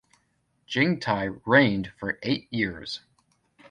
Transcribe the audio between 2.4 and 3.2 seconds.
years.